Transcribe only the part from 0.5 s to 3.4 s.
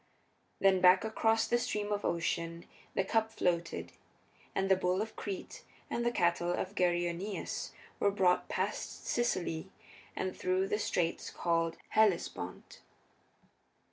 Then back across the Stream of Ocean the cup